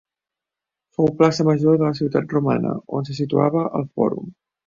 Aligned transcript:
Fou 0.97 1.09
plaça 1.19 1.45
major 1.49 1.77
de 1.81 1.89
la 1.89 1.99
ciutat 2.01 2.33
romana, 2.37 2.73
on 3.01 3.07
se 3.11 3.17
situava 3.21 3.67
el 3.81 3.87
fòrum. 3.99 4.35